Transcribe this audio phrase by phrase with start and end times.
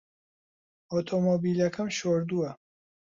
[0.93, 2.51] ئۆتۆمۆبیلەکەم شۆردووە.